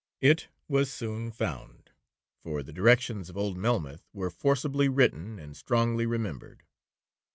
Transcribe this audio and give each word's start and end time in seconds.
It 0.21 0.47
was 0.67 0.91
soon 0.91 1.29
found, 1.29 1.91
for 2.41 2.63
the 2.63 2.73
directions 2.73 3.29
of 3.29 3.37
old 3.37 3.55
Melmoth 3.55 4.07
were 4.13 4.31
forcibly 4.31 4.89
written, 4.89 5.37
and 5.37 5.55
strongly 5.55 6.07
remembered. 6.07 6.63